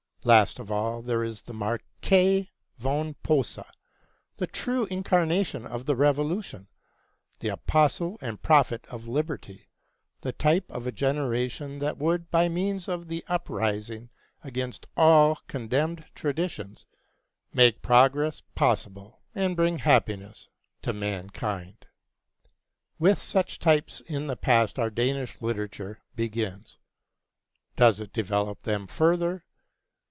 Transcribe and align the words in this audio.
Last 0.23 0.59
of 0.59 0.69
all, 0.71 1.01
there 1.01 1.23
is 1.23 1.41
the 1.41 1.53
Marquis 1.55 2.51
von 2.77 3.15
Posa, 3.23 3.65
the 4.37 4.45
true 4.45 4.85
incarnation 4.85 5.65
of 5.65 5.87
the 5.87 5.95
revolution, 5.95 6.67
the 7.39 7.47
apostle 7.47 8.19
and 8.21 8.39
prophet 8.39 8.85
of 8.89 9.07
liberty, 9.07 9.71
the 10.21 10.31
type 10.31 10.69
of 10.69 10.85
a 10.85 10.91
generation 10.91 11.79
that 11.79 11.97
would, 11.97 12.29
by 12.29 12.49
means 12.49 12.87
of 12.87 13.07
the 13.07 13.23
uprising 13.27 14.11
against 14.43 14.85
all 14.95 15.37
condemned 15.47 16.05
traditions, 16.13 16.85
make 17.51 17.81
progress 17.81 18.43
possible 18.53 19.23
and 19.33 19.55
bring 19.55 19.79
happiness 19.79 20.49
to 20.83 20.93
mankind. 20.93 21.87
With 22.99 23.17
such 23.17 23.57
types 23.57 24.01
in 24.01 24.27
the 24.27 24.37
past 24.37 24.77
our 24.77 24.91
Danish 24.91 25.41
literature 25.41 25.99
begins. 26.15 26.77
Does 27.75 27.99
it 27.99 28.13
develop 28.13 28.61
them 28.61 28.85
further? 28.85 29.45